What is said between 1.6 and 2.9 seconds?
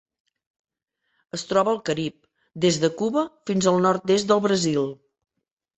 al Carib: des